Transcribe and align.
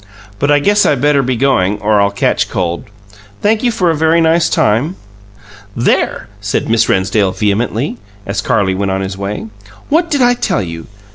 "I 0.41 0.57
guess 0.57 0.83
I 0.83 0.95
better 0.95 1.21
be 1.21 1.35
going 1.35 1.77
or 1.79 2.01
I'll 2.01 2.09
catch 2.09 2.49
cold. 2.49 2.85
Thank 3.43 3.61
you 3.61 3.69
for 3.71 3.91
a 3.91 3.95
very 3.95 4.19
nice 4.19 4.49
time." 4.49 4.95
"There!" 5.75 6.27
said 6.39 6.67
Miss 6.67 6.89
Rennsdale 6.89 7.33
vehemently, 7.33 7.99
as 8.25 8.41
Carlie 8.41 8.73
went 8.73 8.89
on 8.89 9.01
his 9.01 9.15
way. 9.15 9.45
"What 9.89 10.09
did 10.09 10.23
I 10.23 10.33
tell 10.33 10.63
you? 10.63 10.87